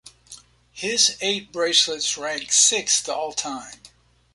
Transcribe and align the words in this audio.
His 0.71 1.15
eight 1.21 1.51
bracelets 1.51 2.17
rank 2.17 2.51
sixth 2.51 3.07
all-time. 3.07 3.81